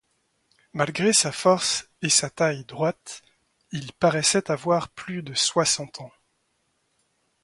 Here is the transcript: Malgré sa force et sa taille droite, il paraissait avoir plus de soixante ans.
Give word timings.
Malgré 0.73 1.13
sa 1.13 1.31
force 1.31 1.87
et 2.01 2.09
sa 2.09 2.31
taille 2.31 2.65
droite, 2.65 3.21
il 3.71 3.93
paraissait 3.93 4.49
avoir 4.49 4.89
plus 4.89 5.21
de 5.21 5.35
soixante 5.35 6.01
ans. 6.01 6.11